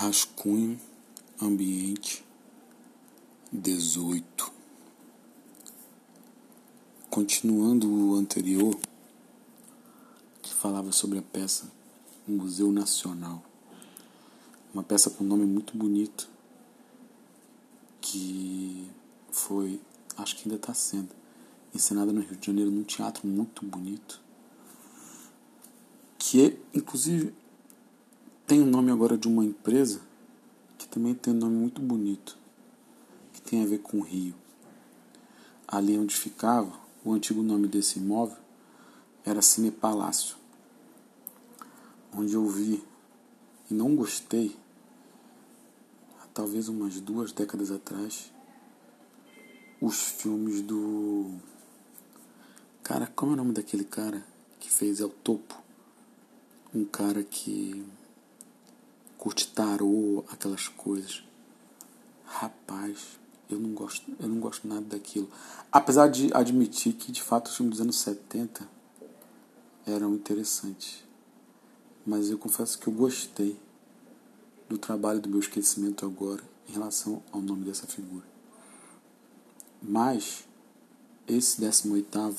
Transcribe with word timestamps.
Rascunho 0.00 0.78
Ambiente 1.42 2.24
18 3.50 4.52
Continuando 7.10 7.90
o 7.90 8.14
anterior, 8.14 8.78
que 10.40 10.54
falava 10.54 10.92
sobre 10.92 11.18
a 11.18 11.22
peça 11.22 11.68
Museu 12.28 12.70
Nacional, 12.70 13.42
uma 14.72 14.84
peça 14.84 15.10
com 15.10 15.24
um 15.24 15.26
nome 15.26 15.44
muito 15.44 15.76
bonito, 15.76 16.28
que 18.00 18.88
foi, 19.32 19.80
acho 20.16 20.36
que 20.36 20.44
ainda 20.44 20.54
está 20.54 20.72
sendo, 20.72 21.10
encenada 21.74 22.12
no 22.12 22.20
Rio 22.20 22.36
de 22.36 22.46
Janeiro 22.46 22.70
num 22.70 22.84
teatro 22.84 23.26
muito 23.26 23.66
bonito, 23.66 24.22
que 26.16 26.56
inclusive 26.72 27.34
tem 28.48 28.62
o 28.62 28.66
nome 28.66 28.90
agora 28.90 29.18
de 29.18 29.28
uma 29.28 29.44
empresa 29.44 30.00
que 30.78 30.88
também 30.88 31.14
tem 31.14 31.34
um 31.34 31.36
nome 31.36 31.54
muito 31.54 31.82
bonito, 31.82 32.38
que 33.34 33.42
tem 33.42 33.62
a 33.62 33.66
ver 33.66 33.80
com 33.80 33.98
o 33.98 34.02
Rio. 34.02 34.34
Ali 35.66 35.98
onde 35.98 36.16
ficava, 36.16 36.72
o 37.04 37.12
antigo 37.12 37.42
nome 37.42 37.68
desse 37.68 37.98
imóvel 37.98 38.38
era 39.22 39.42
Cine 39.42 39.70
Palácio, 39.70 40.34
onde 42.10 42.32
eu 42.32 42.48
vi 42.48 42.82
e 43.70 43.74
não 43.74 43.94
gostei, 43.94 44.56
talvez 46.32 46.70
umas 46.70 46.98
duas 47.02 47.32
décadas 47.32 47.70
atrás, 47.70 48.32
os 49.78 50.00
filmes 50.00 50.62
do. 50.62 51.34
Cara, 52.82 53.08
como 53.08 53.32
é 53.32 53.34
o 53.34 53.36
nome 53.36 53.52
daquele 53.52 53.84
cara 53.84 54.24
que 54.58 54.70
fez 54.72 55.02
o 55.02 55.10
Topo? 55.10 55.54
Um 56.74 56.86
cara 56.86 57.22
que 57.22 57.84
curte 59.18 59.48
tarô, 59.48 60.24
aquelas 60.30 60.68
coisas. 60.68 61.24
Rapaz, 62.24 63.18
eu 63.50 63.58
não 63.58 63.70
gosto, 63.70 64.10
eu 64.20 64.28
não 64.28 64.38
gosto 64.38 64.66
nada 64.66 64.82
daquilo. 64.82 65.28
Apesar 65.72 66.08
de 66.08 66.32
admitir 66.32 66.94
que 66.94 67.10
de 67.10 67.22
fato 67.22 67.48
os 67.48 67.56
filmes 67.56 67.76
dos 67.76 67.80
anos 67.80 67.98
70 67.98 68.66
eram 69.86 70.14
interessantes. 70.14 71.02
Mas 72.06 72.30
eu 72.30 72.38
confesso 72.38 72.78
que 72.78 72.86
eu 72.86 72.92
gostei 72.92 73.58
do 74.68 74.78
trabalho 74.78 75.20
do 75.20 75.28
meu 75.28 75.40
esquecimento 75.40 76.06
agora 76.06 76.42
em 76.68 76.72
relação 76.72 77.22
ao 77.32 77.40
nome 77.40 77.64
dessa 77.64 77.86
figura. 77.86 78.24
Mas 79.82 80.44
esse 81.26 81.60
18 81.60 82.36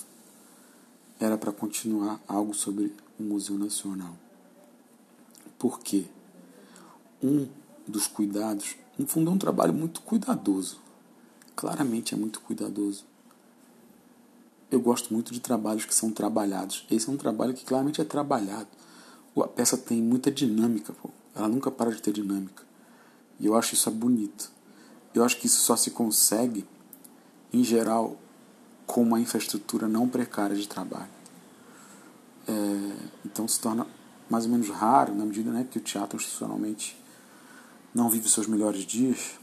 era 1.20 1.38
para 1.38 1.52
continuar 1.52 2.22
algo 2.28 2.54
sobre 2.54 2.96
o 3.20 3.24
Museu 3.24 3.58
Nacional. 3.58 4.16
Por 5.58 5.80
quê? 5.80 6.06
Um 7.22 7.48
dos 7.88 8.08
cuidados, 8.08 8.76
no 8.98 9.08
fundo 9.08 9.32
é 9.32 9.34
um 9.34 9.38
trabalho 9.38 9.74
muito 9.74 10.02
cuidadoso. 10.02 10.80
Claramente 11.56 12.14
é 12.14 12.18
muito 12.18 12.42
cuidadoso. 12.42 13.06
Eu 14.72 14.80
gosto 14.80 15.14
muito 15.14 15.34
de 15.34 15.40
trabalhos 15.40 15.86
que 15.86 15.96
são 15.96 16.12
trabalhados. 16.12 16.86
Esse 16.92 17.10
é 17.10 17.12
um 17.12 17.18
trabalho 17.18 17.54
que 17.54 17.66
claramente 17.66 18.02
é 18.02 18.04
trabalhado. 18.04 18.68
A 19.38 19.48
peça 19.48 19.78
tem 19.78 20.02
muita 20.02 20.30
dinâmica, 20.30 20.92
pô. 20.94 21.10
ela 21.34 21.48
nunca 21.48 21.72
para 21.72 21.92
de 21.92 22.02
ter 22.02 22.12
dinâmica. 22.12 22.64
E 23.40 23.46
eu 23.46 23.56
acho 23.56 23.74
isso 23.74 23.90
bonito. 23.90 24.52
Eu 25.14 25.24
acho 25.24 25.38
que 25.38 25.48
isso 25.48 25.62
só 25.62 25.76
se 25.76 25.92
consegue, 25.92 26.66
em 27.54 27.64
geral, 27.64 28.18
com 28.86 29.02
uma 29.02 29.20
infraestrutura 29.20 29.88
não 29.88 30.10
precária 30.10 30.56
de 30.56 30.68
trabalho. 30.68 31.10
É, 32.48 32.96
então 33.26 33.48
se 33.48 33.60
torna 33.60 33.88
mais 34.30 34.46
ou 34.46 34.52
menos 34.52 34.70
raro, 34.70 35.16
na 35.16 35.26
medida 35.26 35.52
né, 35.52 35.66
que 35.70 35.78
o 35.78 35.82
teatro 35.82 36.18
institucionalmente 36.18 36.98
não 37.94 38.10
vive 38.10 38.30
seus 38.30 38.48
melhores 38.48 38.86
dias, 38.86 39.40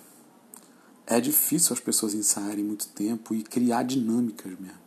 é 1.07 1.21
difícil 1.21 1.73
as 1.73 1.81
pessoas 1.81 2.15
ensaiarem 2.15 2.65
muito 2.65 2.89
tempo 2.89 3.35
e 3.35 3.43
criar 3.43 3.85
dinâmicas 3.85 4.59
mesmo. 4.59 4.87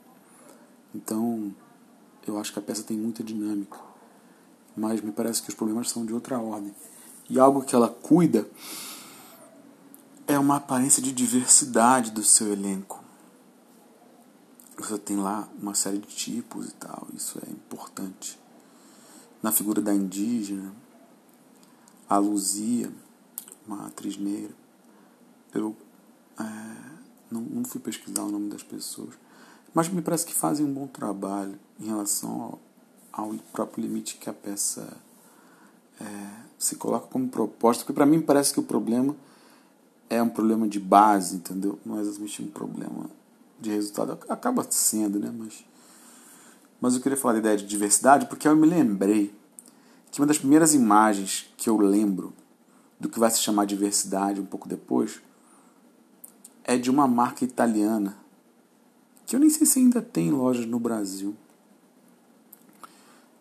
Então, 0.94 1.54
eu 2.28 2.38
acho 2.40 2.52
que 2.52 2.60
a 2.60 2.62
peça 2.62 2.84
tem 2.84 2.98
muita 2.98 3.24
dinâmica, 3.24 3.78
mas 4.76 5.02
me 5.02 5.12
parece 5.12 5.42
que 5.42 5.50
os 5.50 5.56
problemas 5.56 5.90
são 5.90 6.06
de 6.06 6.14
outra 6.14 6.40
ordem. 6.40 6.74
E 7.30 7.40
algo 7.40 7.64
que 7.64 7.76
ela 7.76 7.88
cuida 7.88 8.50
é 10.28 10.38
uma 10.38 10.58
aparência 10.58 11.02
de 11.02 11.12
diversidade 11.12 12.12
do 12.12 12.24
seu 12.24 12.52
elenco. 12.52 13.04
Você 14.78 14.98
tem 14.98 15.18
lá 15.18 15.48
uma 15.62 15.76
série 15.76 15.98
de 15.98 16.08
tipos 16.08 16.70
e 16.70 16.74
tal, 16.74 17.08
isso 17.14 17.40
é 17.46 17.50
importante. 17.50 18.40
Na 19.42 19.52
figura 19.52 19.82
da 19.82 19.94
indígena, 19.94 20.74
a 22.10 22.18
Luzia, 22.18 22.92
uma 23.70 23.88
atriz 23.88 24.18
negra. 24.18 24.54
Eu 25.54 25.76
é, 26.40 26.44
não, 27.30 27.42
não 27.42 27.64
fui 27.64 27.80
pesquisar 27.80 28.24
o 28.24 28.32
nome 28.32 28.50
das 28.50 28.64
pessoas, 28.64 29.14
mas 29.74 29.88
me 29.90 30.02
parece 30.02 30.26
que 30.26 30.34
fazem 30.34 30.66
um 30.66 30.74
bom 30.74 30.88
trabalho 30.88 31.60
em 31.80 31.86
relação 31.86 32.60
ao, 33.12 33.24
ao 33.26 33.34
próprio 33.54 33.84
limite 33.84 34.18
que 34.18 34.30
a 34.30 34.34
peça 34.34 34.98
é, 36.02 36.06
se 36.58 36.76
coloca 36.76 37.08
como 37.08 37.28
proposta. 37.30 37.84
Porque 37.84 37.94
para 37.94 38.06
mim 38.06 38.22
parece 38.22 38.54
que 38.54 38.60
o 38.60 38.64
problema 38.64 39.16
é 40.10 40.22
um 40.22 40.30
problema 40.30 40.68
de 40.68 40.80
base, 40.80 41.36
entendeu? 41.36 41.78
Não 41.86 41.98
é 41.98 42.02
exatamente 42.02 42.42
um 42.42 42.48
problema 42.48 43.10
de 43.60 43.70
resultado. 43.70 44.18
Acaba 44.28 44.66
sendo, 44.70 45.20
né? 45.20 45.32
Mas, 45.36 45.64
mas 46.82 46.96
eu 46.96 47.02
queria 47.02 47.18
falar 47.18 47.34
da 47.34 47.40
ideia 47.40 47.58
de 47.58 47.68
diversidade 47.68 48.26
porque 48.26 48.48
eu 48.48 48.56
me 48.56 48.66
lembrei 48.66 49.36
que 50.10 50.20
uma 50.20 50.26
das 50.26 50.40
primeiras 50.40 50.74
imagens 50.74 51.54
que 51.56 51.70
eu 51.70 51.78
lembro 51.78 52.34
do 53.00 53.08
que 53.08 53.20
vai 53.20 53.32
se 53.32 53.40
chamar 53.40 53.66
diversidade 53.66 54.42
um 54.42 54.46
pouco 54.46 54.68
depois, 54.68 55.22
é 56.64 56.78
de 56.78 56.90
uma 56.92 57.08
marca 57.08 57.46
italiana, 57.46 58.18
que 59.26 59.36
eu 59.36 59.40
nem 59.40 59.50
sei 59.50 59.66
se 59.66 59.80
ainda 59.80 60.02
tem 60.02 60.32
lojas 60.32 60.66
no 60.66 60.80
Brasil, 60.80 61.36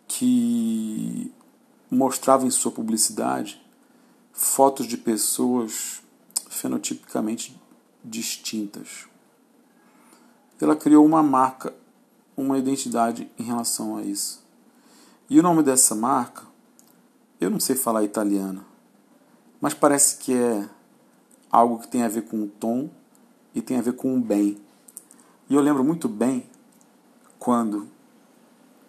que 0.07 1.33
mostrava 1.91 2.47
em 2.47 2.51
sua 2.51 2.71
publicidade 2.71 3.61
fotos 4.33 4.87
de 4.87 4.97
pessoas 4.97 6.03
fenotipicamente 6.49 7.61
distintas. 8.05 9.07
Ela 10.61 10.77
criou 10.77 11.05
uma 11.05 11.23
marca, 11.23 11.75
uma 12.37 12.59
identidade 12.59 13.31
em 13.39 13.43
relação 13.43 13.97
a 13.97 14.03
isso. 14.03 14.45
E 15.29 15.39
o 15.39 15.43
nome 15.43 15.63
dessa 15.63 15.95
marca, 15.95 16.47
eu 17.41 17.51
não 17.51 17.61
sei 17.61 17.77
falar 17.77 18.05
italiano, 18.05 18.65
mas 19.61 19.75
parece 19.75 20.17
que 20.17 20.33
é 20.33 20.69
algo 21.51 21.79
que 21.79 21.89
tem 21.89 22.03
a 22.03 22.09
ver 22.09 22.23
com 22.23 22.43
o 22.43 22.49
tom 22.49 22.89
e 23.55 23.61
tem 23.61 23.79
a 23.79 23.83
ver 23.83 23.95
com 23.95 24.17
o 24.17 24.21
bem. 24.21 24.59
E 25.49 25.55
eu 25.55 25.61
lembro 25.61 25.83
muito 25.83 26.09
bem 26.09 26.49
quando, 27.39 27.89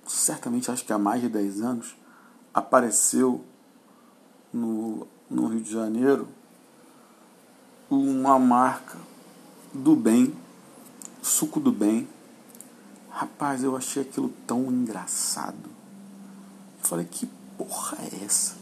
certamente 0.06 0.70
acho 0.70 0.86
que 0.86 0.94
há 0.94 0.98
mais 0.98 1.22
de 1.22 1.30
10 1.30 1.62
anos, 1.62 1.96
apareceu 2.54 3.44
no, 4.52 5.08
no 5.30 5.48
Rio 5.48 5.62
de 5.62 5.72
Janeiro 5.72 6.28
uma 7.90 8.38
marca 8.38 8.98
do 9.74 9.96
bem, 9.96 10.36
suco 11.22 11.60
do 11.60 11.72
bem. 11.72 12.08
Rapaz, 13.10 13.64
eu 13.64 13.76
achei 13.76 14.04
aquilo 14.04 14.30
tão 14.46 14.66
engraçado. 14.66 15.70
Eu 16.82 16.88
falei, 16.88 17.06
que 17.06 17.28
porra 17.58 17.98
é 18.00 18.26
essa? 18.26 18.59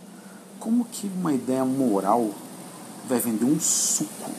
Como 0.60 0.86
que 0.86 1.08
uma 1.08 1.34
ideia 1.34 1.64
moral 1.64 2.32
vai 3.08 3.20
vender 3.20 3.46
um 3.46 3.60
suco? 3.60 4.32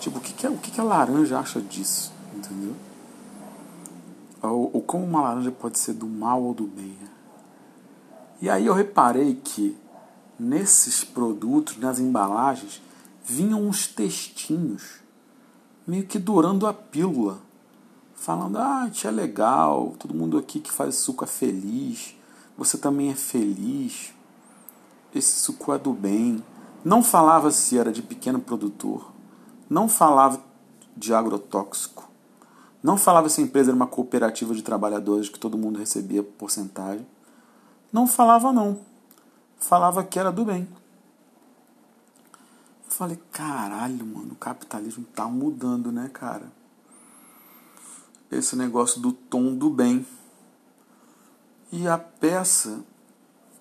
Tipo, 0.00 0.18
o 0.18 0.20
que, 0.20 0.32
que, 0.32 0.46
é, 0.46 0.50
o 0.50 0.58
que, 0.58 0.70
que 0.70 0.80
a 0.80 0.84
laranja 0.84 1.38
acha 1.38 1.60
disso? 1.60 2.12
Entendeu? 2.34 2.74
Ou, 4.42 4.70
ou 4.74 4.82
como 4.82 5.04
uma 5.04 5.22
laranja 5.22 5.50
pode 5.50 5.78
ser 5.78 5.94
do 5.94 6.06
mal 6.06 6.42
ou 6.42 6.52
do 6.52 6.66
bem. 6.66 6.98
E 8.40 8.50
aí 8.50 8.66
eu 8.66 8.74
reparei 8.74 9.40
que 9.42 9.76
nesses 10.38 11.02
produtos, 11.02 11.78
nas 11.78 11.98
embalagens, 11.98 12.82
vinham 13.24 13.62
uns 13.62 13.86
textinhos, 13.86 15.00
meio 15.86 16.04
que 16.04 16.18
durando 16.18 16.66
a 16.66 16.74
pílula, 16.74 17.38
falando: 18.14 18.58
ah, 18.58 18.90
é 19.02 19.10
legal, 19.10 19.94
todo 19.98 20.14
mundo 20.14 20.36
aqui 20.36 20.60
que 20.60 20.70
faz 20.70 20.96
suco 20.96 21.24
é 21.24 21.26
feliz, 21.26 22.14
você 22.56 22.76
também 22.76 23.10
é 23.10 23.14
feliz 23.14 24.12
esse 25.14 25.38
suco 25.38 25.72
é 25.72 25.78
do 25.78 25.92
bem. 25.92 26.42
Não 26.84 27.02
falava 27.02 27.50
se 27.50 27.78
era 27.78 27.92
de 27.92 28.02
pequeno 28.02 28.40
produtor, 28.40 29.10
não 29.70 29.88
falava 29.88 30.42
de 30.94 31.14
agrotóxico, 31.14 32.10
não 32.82 32.98
falava 32.98 33.28
se 33.30 33.40
a 33.40 33.44
empresa 33.44 33.70
era 33.70 33.76
uma 33.76 33.86
cooperativa 33.86 34.54
de 34.54 34.62
trabalhadores 34.62 35.30
que 35.30 35.38
todo 35.38 35.56
mundo 35.56 35.78
recebia 35.78 36.22
porcentagem. 36.22 37.06
Não 37.90 38.06
falava 38.06 38.52
não. 38.52 38.80
Falava 39.56 40.04
que 40.04 40.18
era 40.18 40.30
do 40.30 40.44
bem. 40.44 40.68
Eu 42.84 42.90
falei, 42.90 43.18
caralho, 43.32 44.04
mano, 44.04 44.32
o 44.32 44.36
capitalismo 44.36 45.04
tá 45.14 45.24
mudando, 45.24 45.90
né, 45.90 46.10
cara? 46.12 46.52
Esse 48.30 48.54
negócio 48.56 49.00
do 49.00 49.12
tom 49.12 49.54
do 49.54 49.70
bem. 49.70 50.06
E 51.72 51.88
a 51.88 51.96
peça 51.96 52.84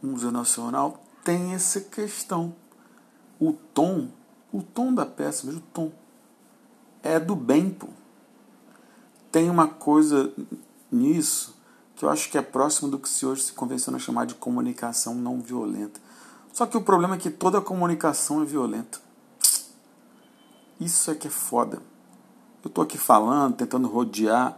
Museu 0.02 0.32
Nacional 0.32 1.02
tem 1.24 1.54
essa 1.54 1.82
questão. 1.82 2.56
o 3.40 3.54
tom, 3.54 4.10
o 4.52 4.62
tom 4.62 4.94
da 4.94 5.06
peça, 5.06 5.46
veja 5.46 5.58
o 5.58 5.74
tom, 5.74 5.92
é 7.02 7.20
do 7.20 7.36
bem, 7.36 7.70
pô. 7.70 7.88
Tem 9.32 9.50
uma 9.50 9.68
coisa 9.68 10.32
nisso 10.92 11.56
que 11.96 12.06
eu 12.06 12.10
acho 12.10 12.30
que 12.30 12.38
é 12.38 12.42
próximo 12.42 12.90
do 12.90 13.00
que 13.00 13.10
se 13.10 13.26
hoje 13.26 13.42
se 13.44 13.54
convenciona 13.54 14.00
chamar 14.00 14.26
de 14.26 14.36
comunicação 14.36 15.16
não 15.16 15.42
violenta. 15.42 16.00
Só 16.54 16.66
que 16.66 16.78
o 16.78 16.82
problema 16.82 17.16
é 17.16 17.18
que 17.18 17.30
toda 17.30 17.60
comunicação 17.60 18.42
é 18.42 18.46
violenta. 18.46 19.00
Isso 20.80 21.10
é 21.10 21.16
que 21.16 21.28
é 21.28 21.32
foda. 21.32 21.82
Eu 22.64 22.68
estou 22.68 22.84
aqui 22.84 22.98
falando, 22.98 23.56
tentando 23.56 23.88
rodear 23.88 24.58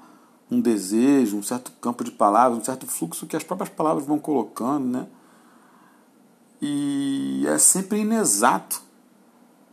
um 0.51 0.59
desejo, 0.61 1.37
um 1.37 1.43
certo 1.43 1.71
campo 1.81 2.03
de 2.03 2.11
palavras, 2.11 2.59
um 2.59 2.63
certo 2.63 2.85
fluxo 2.85 3.25
que 3.25 3.35
as 3.35 3.43
próprias 3.43 3.69
palavras 3.69 4.05
vão 4.05 4.19
colocando, 4.19 4.85
né? 4.85 5.07
E 6.61 7.45
é 7.47 7.57
sempre 7.57 7.99
inexato 7.99 8.81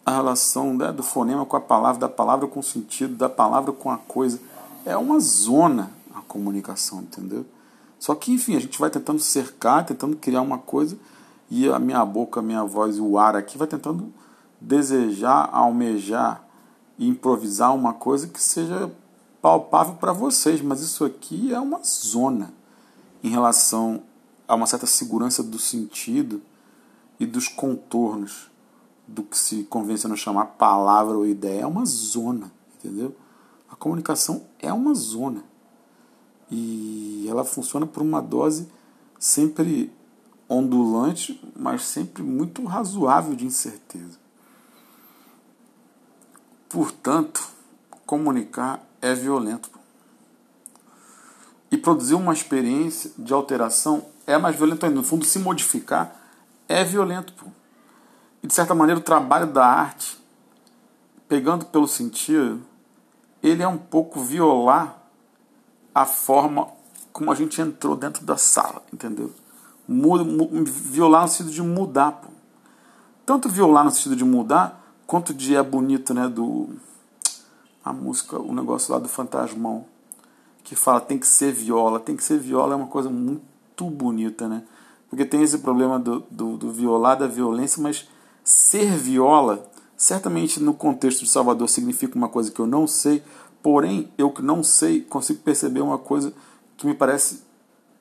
a 0.05 0.17
relação 0.17 0.75
né, 0.75 0.93
do 0.93 1.02
fonema 1.02 1.46
com 1.46 1.56
a 1.56 1.61
palavra, 1.61 2.00
da 2.00 2.08
palavra 2.08 2.46
com 2.46 2.61
o 2.61 2.62
sentido, 2.62 3.14
da 3.14 3.29
palavra 3.29 3.73
com 3.73 3.90
a 3.90 3.99
coisa. 3.99 4.40
É 4.84 4.96
uma 4.96 5.20
zona 5.20 5.90
a 6.14 6.20
comunicação, 6.23 7.00
entendeu? 7.00 7.46
Só 7.99 8.14
que, 8.14 8.32
enfim, 8.32 8.56
a 8.56 8.61
gente 8.61 8.79
vai 8.79 8.90
tentando 8.90 9.20
cercar, 9.20 9.87
tentando 9.87 10.17
criar 10.17 10.43
uma 10.43 10.58
coisa, 10.58 10.99
e 11.49 11.69
a 11.69 11.79
minha 11.79 12.05
boca, 12.05 12.40
a 12.40 12.43
minha 12.43 12.64
voz 12.64 12.96
e 12.96 13.00
o 13.00 13.19
ar 13.19 13.37
aqui 13.37 13.56
vai 13.56 13.69
tentando 13.69 14.12
desejar, 14.61 15.49
almejar 15.52 16.43
e 16.99 17.06
improvisar 17.06 17.75
uma 17.75 17.93
coisa 17.93 18.26
que 18.26 18.40
seja 18.40 18.90
palpável 19.40 19.94
para 19.94 20.12
vocês, 20.12 20.61
mas 20.62 20.81
isso 20.81 21.05
aqui 21.05 21.52
é 21.52 21.61
uma 21.61 21.81
zona 21.84 22.52
em 23.23 23.29
relação 23.29 24.02
a 24.46 24.55
uma 24.55 24.67
certa 24.67 24.87
segurança 24.87 25.43
do 25.43 25.58
sentido 25.58 26.40
e 27.23 27.27
dos 27.27 27.47
contornos 27.47 28.51
do 29.07 29.23
que 29.23 29.39
se 29.39 29.63
convenciona 29.65 30.17
chamar 30.17 30.47
palavra 30.47 31.17
ou 31.17 31.25
ideia. 31.25 31.61
É 31.61 31.67
uma 31.67 31.85
zona, 31.87 32.51
entendeu? 32.77 33.15
A 33.71 33.77
comunicação 33.77 34.43
é 34.59 34.73
uma 34.73 34.93
zona 34.93 35.45
e 36.51 37.25
ela 37.29 37.45
funciona 37.45 37.87
por 37.87 38.03
uma 38.03 38.21
dose 38.21 38.69
sempre 39.21 39.93
ondulante, 40.49 41.41
mas 41.57 41.85
sempre 41.85 42.25
muito 42.25 42.65
razoável 42.65 43.37
de 43.37 43.47
incerteza. 43.47 44.19
Portanto, 46.69 47.49
comunicar 48.05 48.85
é 49.01 49.15
violento. 49.15 49.71
E 51.71 51.79
produzir 51.79 52.15
uma 52.15 52.33
experiência 52.33 53.13
de 53.17 53.33
alteração 53.33 54.07
é 54.27 54.37
mais 54.37 54.57
violento 54.57 54.85
ainda. 54.85 54.97
No 54.97 55.05
fundo, 55.05 55.25
se 55.25 55.39
modificar 55.39 56.22
é 56.73 56.85
violento. 56.85 57.33
Pô. 57.35 57.47
E 58.43 58.47
de 58.47 58.55
certa 58.55 58.75
maneira, 58.75 59.01
o 59.01 59.05
trabalho 59.05 59.47
da 59.47 59.65
arte, 59.67 60.19
pegando 61.29 61.67
pelo 61.67 61.87
sentido, 61.87 62.61
ele 63.43 63.63
é 63.63 63.69
um 63.69 63.79
pouco 63.79 64.21
violar 64.21 64.97
a 65.95 66.05
forma 66.05 66.69
como 67.13 67.31
a 67.31 67.35
gente 67.35 67.61
entrou 67.61 67.95
dentro 67.95 68.25
da 68.25 68.37
sala, 68.37 68.83
entendeu? 68.93 69.31
Muda, 69.87 70.25
violar 70.65 71.23
no 71.23 71.29
sentido 71.29 71.51
de 71.51 71.63
mudar, 71.63 72.13
pô. 72.13 72.29
Tanto 73.27 73.49
violar 73.49 73.85
no 73.85 73.91
sentido 73.91 74.17
de 74.17 74.25
mudar, 74.25 74.83
quanto 75.07 75.35
de 75.35 75.55
é 75.55 75.63
bonito, 75.63 76.15
né, 76.15 76.29
do 76.29 76.71
a 77.85 77.93
música, 77.93 78.39
o 78.39 78.55
negócio 78.55 78.93
lá 78.93 78.99
do 78.99 79.09
Fantasmão, 79.09 79.85
que 80.63 80.77
fala 80.77 81.01
tem 81.01 81.19
que 81.19 81.27
ser 81.27 81.53
viola, 81.53 81.99
tem 81.99 82.17
que 82.17 82.23
ser 82.23 82.39
viola 82.39 82.75
é 82.75 82.77
uma 82.77 82.87
coisa 82.87 83.11
muito 83.11 83.91
bonita, 83.91 84.49
né? 84.49 84.63
Porque 85.12 85.26
tem 85.26 85.43
esse 85.43 85.59
problema 85.59 86.00
do, 86.00 86.25
do, 86.31 86.56
do 86.56 86.73
violar, 86.73 87.19
da 87.19 87.26
violência, 87.26 87.82
mas 87.82 88.09
ser 88.43 88.97
viola, 88.97 89.70
certamente 89.94 90.59
no 90.59 90.73
contexto 90.73 91.20
de 91.20 91.29
Salvador 91.29 91.69
significa 91.69 92.17
uma 92.17 92.31
coisa 92.31 92.50
que 92.50 92.61
eu 92.61 92.67
não 92.67 92.87
sei, 92.87 93.23
Porém, 93.62 94.12
eu 94.19 94.31
que 94.31 94.43
não 94.43 94.62
sei, 94.62 95.00
consigo 95.00 95.41
perceber 95.41 95.81
uma 95.81 95.97
coisa 95.97 96.32
que 96.76 96.85
me 96.85 96.94
parece 96.94 97.43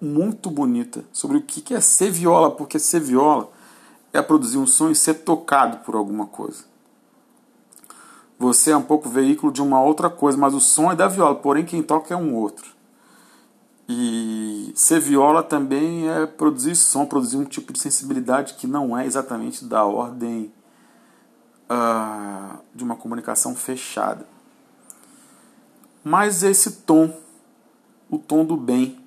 muito 0.02 0.50
bonita 0.50 1.06
sobre 1.14 1.38
o 1.38 1.42
que 1.42 1.76
é 1.76 1.80
ser 1.80 2.10
viola, 2.10 2.50
porque 2.50 2.80
ser 2.80 3.00
viola 3.00 3.52
é 4.12 4.22
produzir 4.22 4.58
um 4.58 4.66
som 4.66 4.90
e 4.90 4.96
ser 4.96 5.14
tocado 5.14 5.78
por 5.86 5.94
alguma 5.94 6.26
coisa. 6.26 6.66
Você 8.40 8.72
é 8.72 8.78
um 8.78 8.82
pouco 8.82 9.08
veículo 9.08 9.54
de 9.54 9.62
uma 9.62 9.84
outra 9.84 10.10
coisa, 10.10 10.36
mas 10.36 10.56
o 10.56 10.60
som 10.60 10.92
é 10.92 10.96
da 10.96 11.08
viola, 11.08 11.36
porém 11.36 11.64
quem 11.64 11.84
toca 11.84 12.12
é 12.12 12.18
um 12.18 12.34
outro. 12.34 12.72
E 13.94 14.72
ser 14.76 15.00
viola 15.00 15.44
também 15.44 16.10
é 16.10 16.26
produzir 16.26 16.76
som, 16.76 17.06
produzir 17.06 17.38
um 17.38 17.46
tipo 17.46 17.74
de 17.74 17.80
sensibilidade 17.80 18.54
que 18.54 18.68
não 18.68 18.98
é 18.98 19.06
exatamente 19.06 19.66
da 19.66 19.84
ordem 19.84 20.54
uh, 21.70 22.58
de 22.74 22.84
uma 22.84 22.96
comunicação 22.96 23.56
fechada 23.56 24.26
mas 26.04 26.44
esse 26.44 26.72
tom, 26.72 27.16
o 28.10 28.18
tom 28.18 28.44
do 28.44 28.58
bem. 28.58 29.00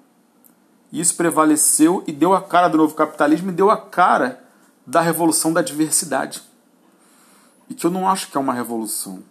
Isso 0.92 1.16
prevaleceu 1.16 2.04
e 2.06 2.12
deu 2.12 2.34
a 2.34 2.42
cara 2.42 2.68
do 2.68 2.78
novo 2.78 2.94
capitalismo 2.94 3.50
e 3.50 3.54
deu 3.54 3.70
a 3.70 3.76
cara 3.76 4.44
da 4.86 5.00
revolução 5.00 5.52
da 5.52 5.60
diversidade. 5.60 6.42
E 7.68 7.74
que 7.74 7.84
eu 7.84 7.90
não 7.90 8.08
acho 8.08 8.30
que 8.30 8.36
é 8.36 8.40
uma 8.40 8.54
revolução. 8.54 9.22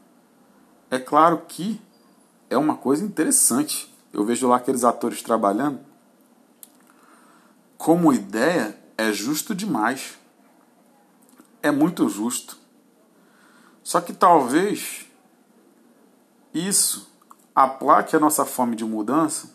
É 0.92 1.00
claro 1.00 1.44
que 1.48 1.82
é 2.50 2.58
uma 2.58 2.76
coisa 2.76 3.06
interessante. 3.06 3.93
Eu 4.14 4.24
vejo 4.24 4.48
lá 4.48 4.58
aqueles 4.58 4.84
atores 4.84 5.24
trabalhando. 5.24 5.80
Como 7.78 8.14
ideia, 8.14 8.80
é 8.96 9.12
justo 9.12 9.56
demais. 9.56 10.20
É 11.64 11.72
muito 11.72 12.08
justo. 12.08 12.58
Só 13.84 14.00
que 14.00 14.14
talvez 14.14 15.08
isso 16.54 17.12
aplaque 17.56 18.16
a 18.16 18.20
nossa 18.20 18.46
fome 18.46 18.76
de 18.76 18.86
mudança 18.86 19.50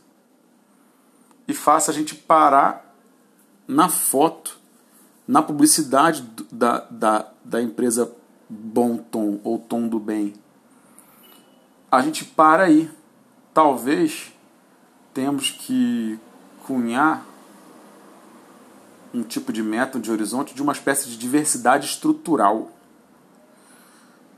e 1.47 1.55
faça 1.55 1.91
a 1.93 1.95
gente 1.95 2.15
parar 2.15 2.95
na 3.67 3.89
foto, 3.89 4.59
na 5.27 5.41
publicidade 5.41 6.23
da, 6.51 6.81
da, 6.91 7.31
da 7.45 7.63
empresa 7.63 8.13
Bom 8.49 8.97
Tom 8.97 9.41
ou 9.45 9.59
Tom 9.59 9.89
do 9.89 10.01
Bem. 10.01 10.35
A 11.91 12.03
gente 12.03 12.25
para 12.25 12.65
aí. 12.65 12.91
Talvez 13.55 14.33
temos 15.19 15.51
que 15.51 16.17
cunhar 16.65 17.27
um 19.13 19.25
tipo 19.25 19.53
de 19.53 19.65
método 19.65 20.05
de 20.05 20.13
horizonte 20.13 20.55
de 20.55 20.63
uma 20.63 20.73
espécie 20.73 21.09
de 21.09 21.17
diversidade 21.17 21.87
estrutural. 21.87 22.71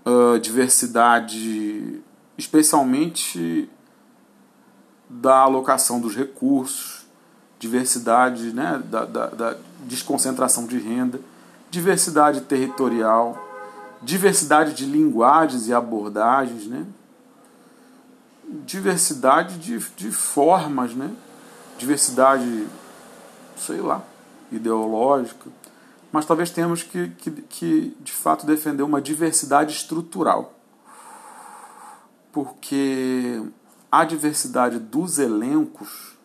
Uh, 0.06 0.38
diversidade 0.38 2.00
especialmente 2.38 3.68
da 5.06 5.40
alocação 5.40 6.00
dos 6.00 6.16
recursos, 6.16 7.06
diversidade, 7.58 8.54
né, 8.54 8.82
da, 8.86 9.04
da, 9.04 9.26
da 9.26 9.56
desconcentração 9.80 10.66
de 10.66 10.78
renda, 10.78 11.20
diversidade 11.70 12.40
territorial, 12.40 13.36
diversidade 14.00 14.72
de 14.72 14.86
linguagens 14.86 15.68
e 15.68 15.74
abordagens, 15.74 16.66
né? 16.66 16.86
Diversidade 18.64 19.58
de, 19.58 19.78
de 19.96 20.10
formas, 20.10 20.94
né? 20.94 21.14
diversidade, 21.78 22.66
sei 23.56 23.80
lá, 23.80 24.02
ideológica, 24.52 25.50
mas 26.12 26.26
talvez 26.26 26.50
tenhamos 26.50 26.82
que, 26.82 27.08
que, 27.10 27.30
que 27.30 27.96
de 28.00 28.12
fato 28.12 28.44
defender 28.44 28.82
uma 28.82 29.00
diversidade 29.00 29.72
estrutural 29.72 30.54
porque 32.32 33.42
a 33.90 34.04
diversidade 34.04 34.78
dos 34.78 35.18
elencos 35.18 36.16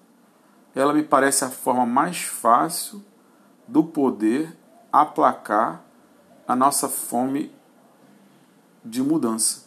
ela 0.75 0.93
me 0.93 1.03
parece 1.03 1.45
a 1.45 1.49
forma 1.49 1.85
mais 1.85 2.23
fácil 2.23 3.03
do 3.67 3.83
poder 3.83 4.55
aplacar 4.91 5.83
a 6.47 6.55
nossa 6.55 6.87
fome 6.87 7.51
de 8.83 9.01
mudança 9.01 9.65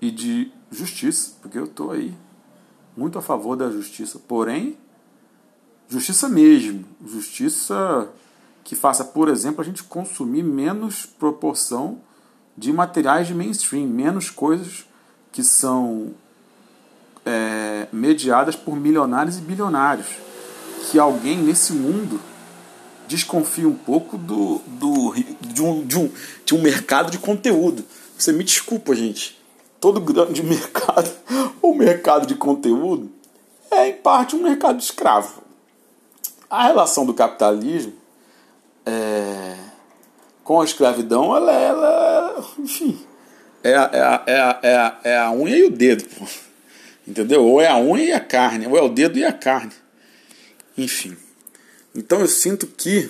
e 0.00 0.10
de 0.10 0.52
justiça, 0.70 1.32
porque 1.40 1.58
eu 1.58 1.64
estou 1.64 1.92
aí 1.92 2.14
muito 2.96 3.18
a 3.18 3.22
favor 3.22 3.56
da 3.56 3.70
justiça, 3.70 4.18
porém, 4.18 4.76
justiça 5.88 6.28
mesmo, 6.28 6.84
justiça 7.06 8.08
que 8.64 8.74
faça, 8.74 9.04
por 9.04 9.28
exemplo, 9.28 9.60
a 9.60 9.64
gente 9.64 9.84
consumir 9.84 10.42
menos 10.42 11.06
proporção 11.06 12.00
de 12.56 12.72
materiais 12.72 13.28
de 13.28 13.34
mainstream, 13.34 13.86
menos 13.86 14.30
coisas 14.30 14.86
que 15.30 15.44
são 15.44 16.14
é, 17.24 17.86
mediadas 17.92 18.56
por 18.56 18.74
milionários 18.74 19.38
e 19.38 19.40
bilionários. 19.40 20.08
Que 20.90 20.98
alguém 20.98 21.38
nesse 21.38 21.72
mundo 21.72 22.20
desconfie 23.06 23.66
um 23.66 23.74
pouco 23.74 24.16
do, 24.16 24.60
do, 24.66 25.14
de, 25.40 25.62
um, 25.62 25.86
de, 25.86 25.98
um, 25.98 26.10
de 26.44 26.54
um 26.54 26.62
mercado 26.62 27.10
de 27.10 27.18
conteúdo. 27.18 27.84
Você 28.18 28.32
me 28.32 28.42
desculpa, 28.42 28.94
gente. 28.94 29.38
Todo 29.86 30.00
grande 30.00 30.42
mercado, 30.42 31.08
ou 31.62 31.72
mercado 31.72 32.26
de 32.26 32.34
conteúdo, 32.34 33.08
é 33.70 33.86
em 33.86 33.92
parte 33.92 34.34
um 34.34 34.42
mercado 34.42 34.80
escravo. 34.80 35.44
A 36.50 36.66
relação 36.66 37.06
do 37.06 37.14
capitalismo 37.14 37.92
é, 38.84 39.54
com 40.42 40.60
a 40.60 40.64
escravidão, 40.64 41.36
ela, 41.36 41.52
ela 41.52 42.44
enfim, 42.58 43.00
é 43.62 43.76
a, 43.76 44.24
é, 44.26 44.32
é, 44.32 44.58
é, 44.68 45.12
é 45.12 45.18
a 45.18 45.30
unha 45.30 45.56
e 45.56 45.62
o 45.62 45.70
dedo, 45.70 46.02
pô. 46.18 46.26
entendeu? 47.06 47.44
Ou 47.44 47.60
é 47.60 47.68
a 47.68 47.78
unha 47.78 48.06
e 48.06 48.12
a 48.12 48.18
carne, 48.18 48.66
ou 48.66 48.76
é 48.76 48.82
o 48.82 48.88
dedo 48.88 49.16
e 49.16 49.24
a 49.24 49.32
carne, 49.32 49.72
enfim. 50.76 51.16
Então 51.94 52.18
eu 52.18 52.26
sinto 52.26 52.66
que, 52.66 53.08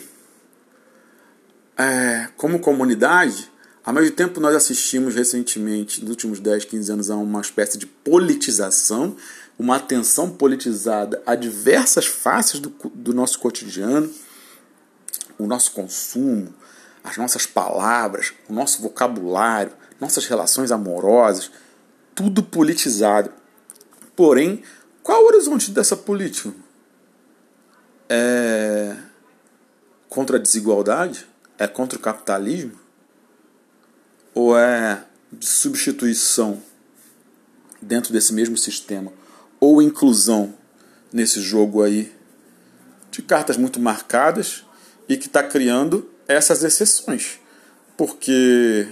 é, 1.78 2.28
como 2.37 2.61
comunidade, 2.61 3.50
ao 3.87 3.95
mesmo 3.95 4.16
tempo 4.16 4.40
nós 4.40 4.57
assistimos 4.57 5.14
recentemente, 5.14 6.00
nos 6.00 6.11
últimos 6.11 6.40
10, 6.40 6.64
15 6.64 6.93
anos, 6.93 7.09
a 7.09 7.14
uma 7.14 7.40
espécie 7.40 7.78
de 7.78 7.87
politização, 7.87 9.16
uma 9.57 9.76
atenção 9.76 10.28
politizada 10.28 11.23
a 11.25 11.37
diversas 11.37 12.05
faces 12.05 12.59
do, 12.59 12.75
do 12.93 13.14
nosso 13.14 13.38
cotidiano, 13.38 14.12
o 15.38 15.47
nosso 15.47 15.71
consumo, 15.71 16.52
as 17.05 17.16
nossas 17.16 17.47
palavras, 17.47 18.33
o 18.49 18.52
nosso 18.52 18.83
vocabulário, 18.83 19.71
nossas 20.00 20.26
relações 20.26 20.73
amorosas, 20.73 21.52
tudo 22.12 22.43
politizado. 22.43 23.31
Porém, 24.16 24.64
qual 25.00 25.23
o 25.23 25.26
horizonte 25.26 25.71
dessa 25.71 25.97
política? 25.97 26.52
É 28.09 28.97
contra 30.09 30.38
a 30.38 30.40
desigualdade? 30.40 31.25
É 31.57 31.69
contra 31.69 31.97
o 31.97 32.02
capitalismo? 32.02 32.86
Ou 34.37 34.55
é 34.55 35.02
de 35.33 35.47
substituição 35.47 36.62
dentro 37.81 38.12
desse 38.12 38.35
mesmo 38.35 38.55
sistema? 38.55 39.11
Ou 39.59 39.81
inclusão 39.81 40.52
nesse 41.11 41.40
jogo 41.40 41.83
aí 41.83 42.12
de 43.11 43.23
cartas 43.23 43.57
muito 43.57 43.81
marcadas 43.81 44.62
e 45.09 45.16
que 45.16 45.26
está 45.26 45.43
criando 45.43 46.11
essas 46.28 46.62
exceções, 46.62 47.40
porque 47.97 48.87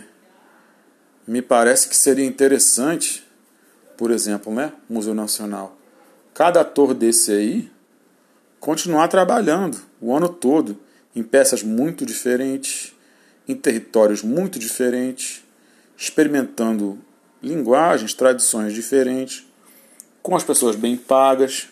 me 1.26 1.42
parece 1.42 1.90
que 1.90 1.96
seria 1.96 2.24
interessante, 2.24 3.22
por 3.98 4.10
exemplo, 4.10 4.50
né, 4.50 4.72
Museu 4.88 5.12
Nacional, 5.12 5.76
cada 6.32 6.62
ator 6.62 6.94
desse 6.94 7.32
aí 7.32 7.70
continuar 8.58 9.08
trabalhando 9.08 9.78
o 10.00 10.16
ano 10.16 10.30
todo 10.30 10.80
em 11.14 11.22
peças 11.22 11.62
muito 11.62 12.06
diferentes, 12.06 12.93
em 13.46 13.54
territórios 13.54 14.22
muito 14.22 14.58
diferentes, 14.58 15.42
experimentando 15.96 16.98
linguagens, 17.42 18.14
tradições 18.14 18.72
diferentes, 18.72 19.46
com 20.22 20.34
as 20.34 20.42
pessoas 20.42 20.76
bem 20.76 20.96
pagas. 20.96 21.68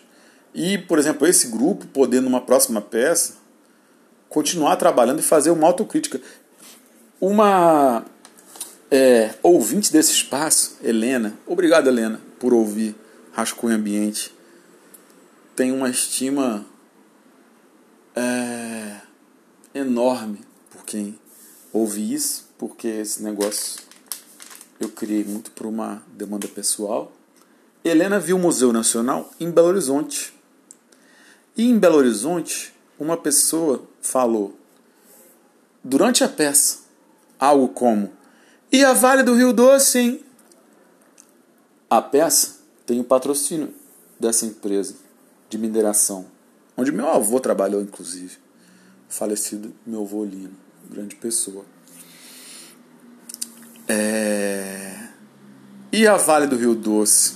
E, 0.53 0.77
por 0.77 0.99
exemplo, 0.99 1.27
esse 1.27 1.47
grupo 1.47 1.87
poder, 1.87 2.21
numa 2.21 2.41
próxima 2.41 2.79
peça, 2.79 3.35
continuar 4.29 4.75
trabalhando 4.75 5.19
e 5.19 5.23
fazer 5.23 5.49
uma 5.49 5.67
autocrítica. 5.67 6.21
Uma 7.19 8.05
é, 8.91 9.33
ouvinte 9.41 9.91
desse 9.91 10.11
espaço, 10.11 10.77
Helena, 10.83 11.33
obrigado 11.47 11.87
Helena 11.87 12.21
por 12.39 12.53
ouvir 12.53 12.95
Rascunho 13.31 13.75
Ambiente, 13.75 14.31
tem 15.55 15.71
uma 15.71 15.89
estima 15.89 16.65
é, 18.15 18.97
enorme 19.73 20.39
por 20.69 20.85
quem 20.85 21.17
ouve 21.73 22.13
isso, 22.13 22.47
porque 22.57 22.87
esse 22.87 23.23
negócio 23.23 23.81
eu 24.79 24.89
criei 24.89 25.23
muito 25.23 25.51
por 25.51 25.65
uma 25.65 26.03
demanda 26.07 26.47
pessoal. 26.47 27.11
Helena 27.83 28.19
viu 28.19 28.37
o 28.37 28.39
Museu 28.39 28.71
Nacional 28.71 29.29
em 29.39 29.49
Belo 29.49 29.69
Horizonte. 29.69 30.33
E 31.57 31.67
em 31.67 31.77
Belo 31.77 31.97
Horizonte, 31.97 32.73
uma 32.99 33.17
pessoa 33.17 33.83
falou 34.01 34.55
durante 35.83 36.23
a 36.23 36.29
peça 36.29 36.79
algo 37.39 37.69
como: 37.69 38.11
E 38.71 38.83
a 38.85 38.93
Vale 38.93 39.23
do 39.23 39.35
Rio 39.35 39.51
Doce, 39.51 39.99
hein? 39.99 40.25
A 41.89 42.01
peça 42.01 42.59
tem 42.85 42.99
o 42.99 43.03
patrocínio 43.03 43.73
dessa 44.19 44.45
empresa 44.45 44.95
de 45.49 45.57
mineração, 45.57 46.25
onde 46.75 46.91
meu 46.91 47.07
avô 47.07 47.39
trabalhou, 47.39 47.81
inclusive. 47.81 48.37
Falecido 49.07 49.71
meu 49.85 50.01
avô 50.01 50.23
Lino, 50.25 50.55
grande 50.93 51.15
pessoa. 51.15 51.65
É... 53.87 55.09
E 55.91 56.07
a 56.07 56.15
Vale 56.15 56.47
do 56.47 56.55
Rio 56.55 56.75
Doce? 56.75 57.35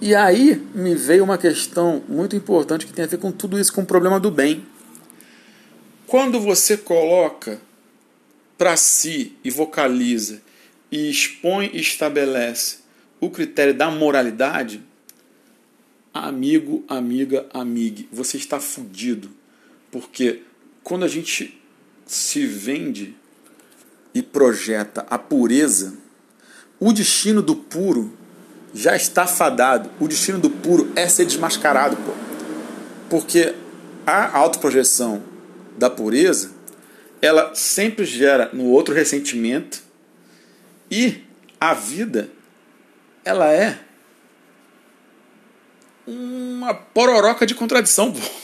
E 0.00 0.14
aí 0.14 0.56
me 0.74 0.94
veio 0.94 1.22
uma 1.22 1.38
questão 1.38 2.02
muito 2.08 2.34
importante 2.34 2.86
que 2.86 2.92
tem 2.92 3.04
a 3.04 3.08
ver 3.08 3.18
com 3.18 3.30
tudo 3.30 3.58
isso, 3.58 3.72
com 3.72 3.82
o 3.82 3.86
problema 3.86 4.18
do 4.18 4.30
bem. 4.30 4.66
Quando 6.06 6.40
você 6.40 6.76
coloca 6.76 7.60
para 8.58 8.76
si 8.76 9.36
e 9.44 9.50
vocaliza 9.50 10.42
e 10.90 11.08
expõe 11.10 11.70
e 11.72 11.80
estabelece 11.80 12.78
o 13.20 13.30
critério 13.30 13.72
da 13.72 13.90
moralidade, 13.90 14.82
amigo, 16.12 16.84
amiga, 16.88 17.46
amigue, 17.52 18.08
você 18.12 18.36
está 18.36 18.58
fudido. 18.58 19.30
Porque 19.90 20.42
quando 20.82 21.04
a 21.04 21.08
gente 21.08 21.61
se 22.06 22.46
vende 22.46 23.16
e 24.14 24.22
projeta 24.22 25.06
a 25.08 25.18
pureza, 25.18 25.94
o 26.78 26.92
destino 26.92 27.40
do 27.40 27.56
puro 27.56 28.12
já 28.74 28.96
está 28.96 29.26
fadado. 29.26 29.90
O 30.00 30.08
destino 30.08 30.38
do 30.38 30.50
puro 30.50 30.90
é 30.96 31.08
ser 31.08 31.24
desmascarado, 31.26 31.96
pô. 31.96 32.12
Porque 33.08 33.54
a 34.06 34.36
autoprojeção 34.36 35.22
da 35.78 35.88
pureza, 35.88 36.50
ela 37.20 37.54
sempre 37.54 38.04
gera 38.04 38.50
no 38.52 38.64
outro 38.66 38.94
ressentimento 38.94 39.82
e 40.90 41.22
a 41.60 41.74
vida 41.74 42.28
ela 43.24 43.52
é 43.52 43.78
uma 46.06 46.74
pororoca 46.74 47.46
de 47.46 47.54
contradição. 47.54 48.12
Pô. 48.12 48.41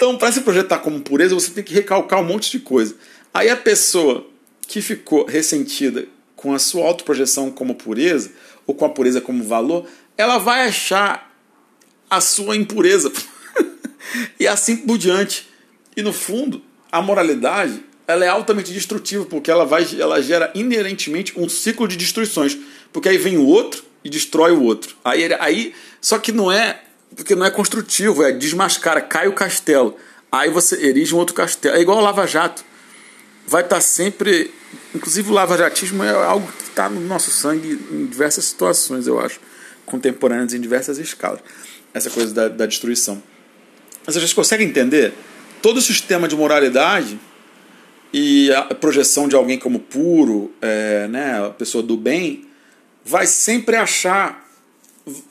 Então, 0.00 0.16
para 0.16 0.32
se 0.32 0.40
projetar 0.40 0.78
como 0.78 0.98
pureza, 1.02 1.34
você 1.34 1.50
tem 1.50 1.62
que 1.62 1.74
recalcar 1.74 2.18
um 2.20 2.24
monte 2.24 2.50
de 2.50 2.58
coisa. 2.58 2.94
Aí 3.34 3.50
a 3.50 3.56
pessoa 3.56 4.26
que 4.66 4.80
ficou 4.80 5.26
ressentida 5.26 6.06
com 6.34 6.54
a 6.54 6.58
sua 6.58 6.86
autoprojeção 6.86 7.50
como 7.50 7.74
pureza, 7.74 8.32
ou 8.66 8.74
com 8.74 8.86
a 8.86 8.88
pureza 8.88 9.20
como 9.20 9.44
valor, 9.44 9.86
ela 10.16 10.38
vai 10.38 10.66
achar 10.66 11.30
a 12.08 12.18
sua 12.18 12.56
impureza. 12.56 13.12
e 14.40 14.48
assim 14.48 14.78
por 14.78 14.96
diante. 14.96 15.46
E 15.94 16.00
no 16.00 16.14
fundo, 16.14 16.62
a 16.90 17.02
moralidade 17.02 17.84
ela 18.08 18.24
é 18.24 18.28
altamente 18.28 18.72
destrutiva, 18.72 19.26
porque 19.26 19.50
ela, 19.50 19.66
vai, 19.66 19.86
ela 19.98 20.22
gera 20.22 20.50
inerentemente 20.54 21.38
um 21.38 21.46
ciclo 21.46 21.86
de 21.86 21.98
destruições. 21.98 22.56
Porque 22.90 23.10
aí 23.10 23.18
vem 23.18 23.36
o 23.36 23.44
outro 23.44 23.84
e 24.02 24.08
destrói 24.08 24.52
o 24.52 24.62
outro. 24.62 24.96
Aí, 25.04 25.30
aí 25.34 25.74
Só 26.00 26.18
que 26.18 26.32
não 26.32 26.50
é. 26.50 26.84
Porque 27.14 27.34
não 27.34 27.44
é 27.44 27.50
construtivo, 27.50 28.22
é 28.22 28.32
desmascara, 28.32 29.00
cai 29.00 29.28
o 29.28 29.32
castelo. 29.32 29.96
Aí 30.30 30.50
você 30.50 30.76
erige 30.86 31.14
um 31.14 31.18
outro 31.18 31.34
castelo. 31.34 31.76
É 31.76 31.80
igual 31.80 31.98
ao 31.98 32.04
Lava 32.04 32.26
Jato. 32.26 32.64
Vai 33.46 33.62
estar 33.62 33.80
sempre. 33.80 34.52
Inclusive 34.94 35.30
o 35.30 35.32
lava-jatismo 35.32 36.04
é 36.04 36.10
algo 36.10 36.50
que 36.52 36.64
está 36.64 36.88
no 36.88 37.00
nosso 37.00 37.30
sangue 37.30 37.80
em 37.90 38.06
diversas 38.06 38.44
situações, 38.44 39.06
eu 39.06 39.18
acho. 39.18 39.40
Contemporâneas 39.84 40.54
em 40.54 40.60
diversas 40.60 40.98
escalas. 40.98 41.40
Essa 41.92 42.10
coisa 42.10 42.32
da, 42.32 42.48
da 42.48 42.66
destruição. 42.66 43.20
Mas 44.06 44.14
vocês 44.14 44.32
conseguem 44.32 44.68
entender? 44.68 45.12
todo 45.60 45.76
o 45.76 45.82
sistema 45.82 46.26
de 46.26 46.36
moralidade 46.36 47.18
e 48.12 48.52
a 48.52 48.74
projeção 48.74 49.28
de 49.28 49.36
alguém 49.36 49.58
como 49.58 49.78
puro, 49.78 50.52
é, 50.60 51.06
né, 51.08 51.46
a 51.46 51.50
pessoa 51.50 51.82
do 51.82 51.96
bem, 51.96 52.46
vai 53.04 53.26
sempre 53.26 53.76
achar, 53.76 54.44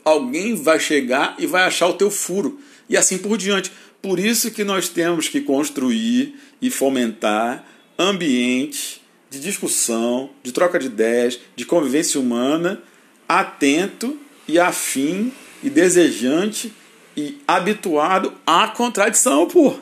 alguém 0.04 0.56
vai 0.56 0.80
chegar 0.80 1.36
e 1.38 1.46
vai 1.46 1.64
achar 1.64 1.88
o 1.88 1.94
teu 1.94 2.10
furo, 2.12 2.60
e 2.90 2.98
assim 2.98 3.18
por 3.18 3.38
diante. 3.38 3.72
Por 4.02 4.20
isso 4.20 4.52
que 4.52 4.64
nós 4.64 4.88
temos 4.90 5.28
que 5.28 5.42
construir 5.42 6.36
e 6.62 6.70
fomentar 6.70 7.66
ambientes 7.98 9.02
de 9.30 9.40
discussão, 9.40 10.30
de 10.42 10.52
troca 10.52 10.80
de 10.80 10.88
ideias, 10.88 11.40
de 11.56 11.66
convivência 11.66 12.20
humana, 12.20 12.82
atento 13.28 14.18
e 14.48 14.58
afim 14.58 15.32
e 15.62 15.70
desejante 15.70 16.74
e 17.16 17.38
habituado 17.48 18.34
à 18.48 18.70
contradição, 18.70 19.46
pô 19.48 19.76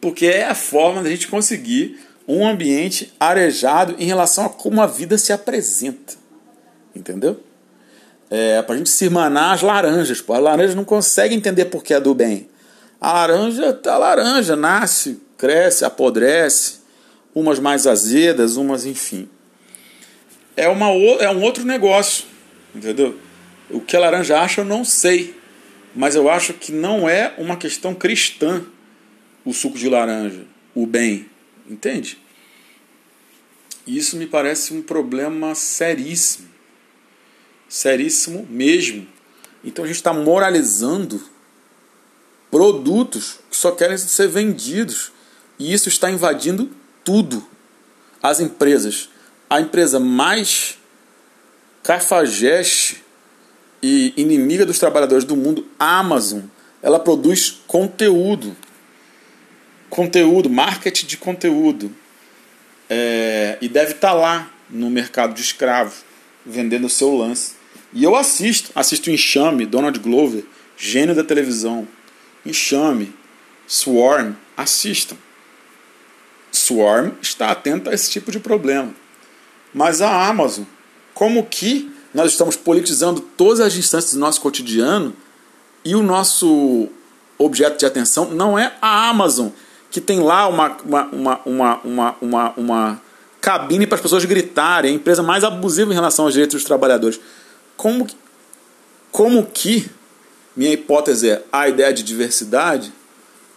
porque 0.00 0.26
é 0.26 0.46
a 0.46 0.54
forma 0.54 1.02
da 1.02 1.10
gente 1.10 1.28
conseguir 1.28 1.98
um 2.26 2.46
ambiente 2.46 3.12
arejado 3.20 3.96
em 3.98 4.06
relação 4.06 4.46
a 4.46 4.48
como 4.48 4.80
a 4.80 4.86
vida 4.86 5.18
se 5.18 5.32
apresenta. 5.32 6.14
Entendeu? 6.94 7.40
É 8.30 8.62
para 8.62 8.76
a 8.76 8.78
gente 8.78 8.88
se 8.88 9.04
irmanar 9.04 9.54
as 9.54 9.62
laranjas. 9.62 10.20
Pô. 10.20 10.32
A 10.34 10.38
laranja 10.38 10.74
não 10.74 10.84
consegue 10.84 11.34
entender 11.34 11.64
por 11.66 11.82
que 11.82 11.92
é 11.92 12.00
do 12.00 12.14
bem. 12.14 12.48
A 13.00 13.12
laranja 13.12 13.72
tá 13.72 13.98
laranja, 13.98 14.54
nasce, 14.54 15.20
cresce, 15.36 15.84
apodrece, 15.84 16.80
umas 17.34 17.58
mais 17.58 17.86
azedas, 17.86 18.56
umas 18.56 18.84
enfim. 18.86 19.28
É, 20.56 20.68
uma, 20.68 20.88
é 21.18 21.30
um 21.30 21.42
outro 21.42 21.64
negócio, 21.64 22.26
entendeu? 22.74 23.18
O 23.70 23.80
que 23.80 23.96
a 23.96 24.00
laranja 24.00 24.38
acha 24.38 24.60
eu 24.60 24.64
não 24.64 24.84
sei, 24.84 25.34
mas 25.94 26.14
eu 26.14 26.28
acho 26.28 26.52
que 26.52 26.72
não 26.72 27.08
é 27.08 27.32
uma 27.38 27.56
questão 27.56 27.94
cristã 27.94 28.62
o 29.44 29.54
suco 29.54 29.78
de 29.78 29.88
laranja, 29.88 30.42
o 30.74 30.86
bem, 30.86 31.26
entende? 31.68 32.18
Isso 33.86 34.16
me 34.16 34.26
parece 34.26 34.74
um 34.74 34.82
problema 34.82 35.54
seríssimo. 35.54 36.49
Seríssimo 37.70 38.44
mesmo. 38.50 39.06
Então 39.64 39.84
a 39.84 39.86
gente 39.86 39.96
está 39.96 40.12
moralizando 40.12 41.22
produtos 42.50 43.38
que 43.48 43.56
só 43.56 43.70
querem 43.70 43.96
ser 43.96 44.26
vendidos. 44.26 45.12
E 45.56 45.72
isso 45.72 45.88
está 45.88 46.10
invadindo 46.10 46.68
tudo. 47.04 47.46
As 48.20 48.40
empresas. 48.40 49.08
A 49.48 49.60
empresa 49.60 50.00
mais 50.00 50.78
cafajeste 51.84 53.04
e 53.80 54.12
inimiga 54.16 54.66
dos 54.66 54.78
trabalhadores 54.78 55.24
do 55.24 55.36
mundo, 55.36 55.66
Amazon, 55.78 56.42
ela 56.82 56.98
produz 56.98 57.62
conteúdo. 57.68 58.56
Conteúdo, 59.88 60.50
marketing 60.50 61.06
de 61.06 61.16
conteúdo. 61.16 61.94
É, 62.88 63.58
e 63.60 63.68
deve 63.68 63.92
estar 63.92 64.08
tá 64.08 64.14
lá 64.14 64.50
no 64.68 64.90
mercado 64.90 65.34
de 65.34 65.40
escravos, 65.40 66.04
vendendo 66.44 66.86
o 66.86 66.90
seu 66.90 67.16
lance. 67.16 67.59
E 67.92 68.04
eu 68.04 68.14
assisto, 68.14 68.70
assisto 68.74 69.10
Enxame, 69.10 69.66
Donald 69.66 69.98
Glover, 69.98 70.44
gênio 70.76 71.14
da 71.14 71.24
televisão. 71.24 71.86
Enxame, 72.44 73.12
Swarm, 73.66 74.34
assistam. 74.56 75.16
Swarm 76.52 77.12
está 77.22 77.50
atento 77.50 77.90
a 77.90 77.94
esse 77.94 78.10
tipo 78.10 78.30
de 78.30 78.40
problema. 78.40 78.92
Mas 79.72 80.00
a 80.00 80.26
Amazon, 80.26 80.64
como 81.14 81.44
que 81.46 81.92
nós 82.12 82.32
estamos 82.32 82.56
politizando 82.56 83.20
todas 83.20 83.60
as 83.60 83.76
instâncias 83.76 84.14
do 84.14 84.20
nosso 84.20 84.40
cotidiano 84.40 85.14
e 85.84 85.94
o 85.94 86.02
nosso 86.02 86.88
objeto 87.38 87.78
de 87.78 87.86
atenção 87.86 88.30
não 88.30 88.58
é 88.58 88.72
a 88.82 89.08
Amazon, 89.08 89.48
que 89.90 90.00
tem 90.00 90.20
lá 90.20 90.48
uma, 90.48 90.76
uma, 90.84 91.04
uma, 91.06 91.40
uma, 91.44 91.80
uma, 91.84 92.16
uma, 92.20 92.54
uma 92.56 93.02
cabine 93.40 93.86
para 93.86 93.96
as 93.96 94.02
pessoas 94.02 94.24
gritarem, 94.24 94.92
a 94.92 94.94
empresa 94.94 95.22
mais 95.22 95.44
abusiva 95.44 95.90
em 95.92 95.94
relação 95.94 96.24
aos 96.24 96.34
direitos 96.34 96.54
dos 96.54 96.64
trabalhadores. 96.64 97.20
Como, 97.80 98.06
como 99.10 99.46
que, 99.46 99.88
minha 100.54 100.70
hipótese 100.70 101.30
é, 101.30 101.42
a 101.50 101.66
ideia 101.66 101.94
de 101.94 102.02
diversidade 102.02 102.92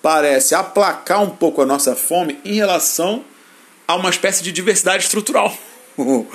parece 0.02 0.56
aplacar 0.56 1.22
um 1.22 1.30
pouco 1.30 1.62
a 1.62 1.66
nossa 1.66 1.94
fome 1.94 2.40
em 2.46 2.54
relação 2.54 3.26
a 3.86 3.96
uma 3.98 4.10
espécie 4.10 4.42
de 4.42 4.54
diversidade 4.54 5.04
estrutural. 5.04 5.54
vou, 5.98 6.26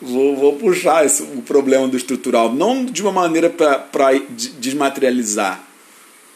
vou 0.00 0.56
puxar 0.56 1.06
esse, 1.06 1.22
o 1.22 1.42
problema 1.42 1.86
do 1.86 1.96
estrutural, 1.96 2.52
não 2.52 2.84
de 2.84 3.00
uma 3.00 3.12
maneira 3.12 3.48
para 3.48 4.10
desmaterializar, 4.58 5.62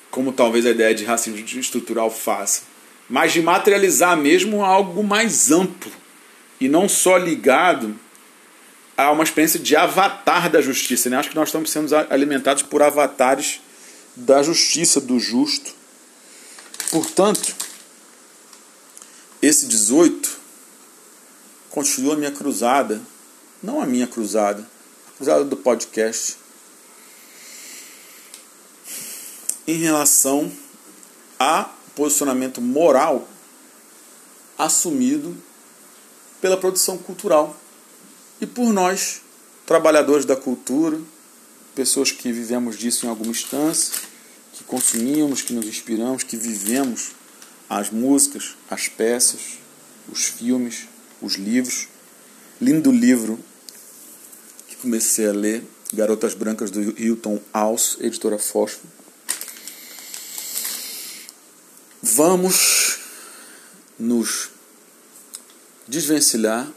como 0.09 0.31
talvez 0.31 0.65
a 0.67 0.71
ideia 0.71 0.95
de 0.95 1.05
racismo 1.05 1.45
estrutural 1.59 2.13
faça, 2.13 2.63
mas 3.11 3.33
de 3.33 3.43
materializar 3.43 4.17
mesmo 4.17 4.65
algo 4.65 5.03
mais 5.03 5.51
amplo 5.51 5.91
e 6.61 6.69
não 6.69 6.89
só 6.89 7.17
ligado 7.17 8.06
a 8.97 9.11
uma 9.11 9.25
experiência 9.25 9.61
de 9.61 9.77
avatar 9.77 10.51
da 10.51 10.61
justiça. 10.61 11.11
Né? 11.11 11.17
Acho 11.17 11.31
que 11.31 11.37
nós 11.37 11.49
estamos 11.49 11.71
sendo 11.71 11.95
alimentados 12.11 12.63
por 12.63 12.83
avatares 12.83 13.61
da 14.15 14.43
justiça, 14.43 15.01
do 15.01 15.19
justo. 15.19 15.73
Portanto, 16.91 17.55
esse 19.43 19.67
18 19.67 20.37
continua 21.71 22.15
a 22.15 22.17
minha 22.17 22.31
cruzada 22.31 23.01
não 23.63 23.81
a 23.81 23.87
minha 23.87 24.07
cruzada, 24.07 24.67
a 25.09 25.17
cruzada 25.17 25.45
do 25.45 25.57
podcast, 25.57 26.37
em 29.67 29.79
relação 29.79 30.51
a 31.39 31.71
posicionamento 31.95 32.61
moral 32.61 33.29
assumido 34.59 35.37
pela 36.41 36.57
produção 36.57 36.97
cultural 36.99 37.57
e 38.41 38.47
por 38.47 38.73
nós, 38.73 39.23
trabalhadores 39.65 40.25
da 40.25 40.37
cultura, 40.37 41.01
pessoas 41.75 42.11
que 42.13 42.33
vivemos 42.33 42.79
disso 42.79 43.07
em 43.07 43.09
alguma 43.09 43.31
instância, 43.31 43.93
que 44.53 44.65
consumimos, 44.65 45.43
que 45.43 45.53
nos 45.53 45.67
inspiramos, 45.67 46.23
que 46.23 46.37
vivemos 46.37 47.13
as 47.69 47.91
músicas, 47.91 48.57
as 48.71 48.89
peças, 48.89 49.59
os 50.11 50.25
filmes, 50.25 50.87
os 51.21 51.35
livros. 51.35 51.89
Lindo 52.61 52.91
livro 52.91 53.39
comecei 54.87 55.27
a 55.27 55.33
ler 55.33 55.67
Garotas 55.93 56.33
Brancas 56.35 56.71
do 56.71 56.81
Hilton 56.81 57.41
House, 57.53 57.97
editora 58.01 58.39
Fósforo. 58.39 58.89
Vamos 62.01 62.99
nos 63.99 64.51
desvencilhar 65.89 66.71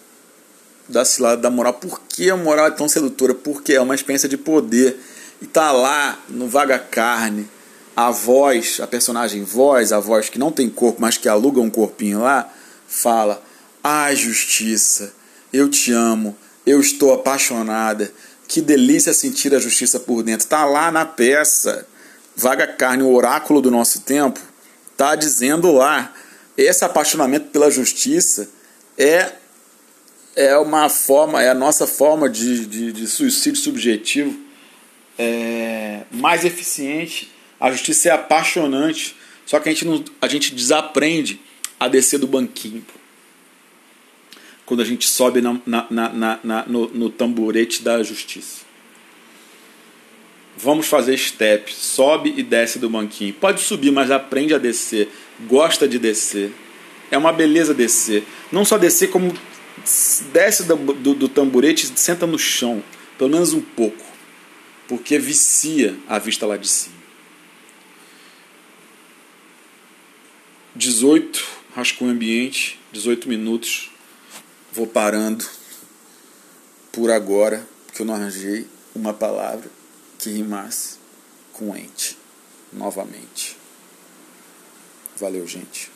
da 0.90 1.06
cilada 1.06 1.42
da 1.42 1.50
moral. 1.50 1.74
Por 1.74 2.02
que 2.02 2.30
a 2.30 2.36
moral 2.36 2.68
é 2.68 2.72
tão 2.72 2.90
sedutora? 2.90 3.34
Porque 3.34 3.74
é 3.74 3.82
uma 3.82 3.96
experiência 3.96 4.28
de 4.28 4.36
poder. 4.36 5.00
E 5.42 5.46
tá 5.46 5.72
lá 5.72 6.20
no 6.28 6.48
Vaga 6.48 6.78
Carne, 6.78 7.48
a 7.96 8.12
voz, 8.12 8.80
a 8.82 8.88
personagem 8.88 9.44
voz, 9.44 9.94
a 9.94 10.00
voz 10.00 10.28
que 10.28 10.40
não 10.40 10.52
tem 10.52 10.70
corpo, 10.70 11.00
mas 11.00 11.18
que 11.18 11.30
aluga 11.30 11.62
um 11.62 11.70
corpinho 11.70 12.20
lá, 12.20 12.52
fala: 12.88 13.42
Ai, 13.84 14.16
justiça, 14.16 15.14
eu 15.54 15.70
te 15.70 15.94
amo, 15.94 16.36
eu 16.66 16.82
estou 16.82 17.14
apaixonada. 17.14 18.12
Que 18.48 18.62
delícia 18.62 19.14
sentir 19.14 19.54
a 19.54 19.60
justiça 19.60 20.00
por 20.00 20.24
dentro. 20.24 20.46
Está 20.46 20.66
lá 20.66 20.92
na 20.92 21.06
peça. 21.06 21.86
Vaga 22.36 22.66
Carne, 22.66 23.04
o 23.04 23.14
oráculo 23.14 23.62
do 23.62 23.70
nosso 23.70 24.02
tempo, 24.02 24.40
está 24.92 25.16
dizendo 25.16 25.72
lá. 25.72 26.14
Esse 26.58 26.84
apaixonamento 26.84 27.50
pela 27.52 27.70
justiça 27.70 28.50
é, 28.98 29.32
é 30.36 30.58
uma 30.58 30.90
forma, 30.90 31.42
é 31.42 31.50
a 31.50 31.54
nossa 31.54 31.86
forma 31.86 32.30
de, 32.30 32.66
de, 32.66 32.92
de 32.92 33.08
suicídio 33.08 33.60
subjetivo 33.60 34.38
é, 35.18 36.02
mais 36.12 36.46
eficiente. 36.46 37.32
A 37.60 37.72
justiça 37.72 38.10
é 38.10 38.12
apaixonante, 38.12 39.16
só 39.46 39.60
que 39.60 39.68
a 39.68 39.72
gente, 39.72 39.86
não, 39.86 40.04
a 40.22 40.28
gente 40.28 40.56
desaprende 40.56 41.42
a 41.80 41.88
descer 41.88 42.20
do 42.20 42.28
banquinho 42.28 42.86
quando 44.70 44.82
a 44.82 44.86
gente 44.86 45.08
sobe 45.08 45.42
na, 45.42 45.60
na, 45.66 46.40
na 46.44 46.66
no, 46.68 46.88
no 46.90 47.10
tamborete 47.10 47.82
da 47.82 48.04
justiça. 48.04 48.62
Vamos 50.56 50.86
fazer 50.86 51.18
step, 51.18 51.74
sobe 51.74 52.36
e 52.38 52.44
desce 52.44 52.78
do 52.78 52.88
banquinho. 52.88 53.34
Pode 53.34 53.62
subir, 53.62 53.92
mas 53.92 54.12
aprende 54.12 54.54
a 54.54 54.60
descer. 54.60 55.10
Gosta 55.48 55.88
de 55.88 55.98
descer. 55.98 56.54
É 57.10 57.18
uma 57.18 57.34
beleza 57.34 57.74
descer. 57.74 58.24
Não 58.52 58.64
só 58.64 58.78
descer, 58.78 59.10
como 59.10 59.34
desce 60.32 60.64
do, 60.64 60.76
do, 60.76 61.14
do 61.14 61.30
tamborete 61.30 61.92
e 61.94 62.00
senta 62.00 62.26
no 62.26 62.38
chão. 62.38 62.84
Pelo 63.18 63.30
menos 63.30 63.54
um 63.54 63.62
pouco. 63.62 64.06
Porque 64.88 65.20
vicia 65.20 65.98
a 66.08 66.18
vista 66.18 66.46
lá 66.46 66.58
de 66.58 66.68
cima. 66.68 67.00
18, 70.76 71.46
rascunho 71.76 72.12
ambiente, 72.12 72.80
18 72.92 73.28
minutos 73.28 73.90
vou 74.72 74.88
parando 74.88 75.46
por 76.92 77.12
agora, 77.12 77.68
porque 77.86 78.02
eu 78.02 78.06
não 78.06 78.16
arranjei 78.16 78.68
uma 78.96 79.14
palavra 79.14 79.70
que 80.18 80.30
rimasse 80.30 80.98
com 81.54 81.76
ente 81.76 82.18
novamente. 82.72 83.58
Valeu, 85.18 85.46
gente. 85.48 85.92